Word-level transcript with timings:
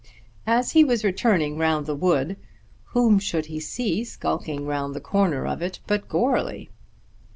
As 0.47 0.71
he 0.71 0.83
was 0.83 1.03
returning 1.03 1.59
round 1.59 1.85
the 1.85 1.93
wood, 1.93 2.35
whom 2.85 3.19
should 3.19 3.45
he 3.45 3.59
see 3.59 4.03
skulking 4.03 4.65
round 4.65 4.95
the 4.95 4.99
corner 4.99 5.45
of 5.45 5.61
it 5.61 5.79
but 5.85 6.09
Goarly? 6.09 6.71